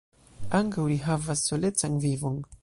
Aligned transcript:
Ankaŭ 0.59 0.85
ri 0.91 0.97
havas 1.09 1.45
solecan 1.51 2.01
vivon. 2.09 2.43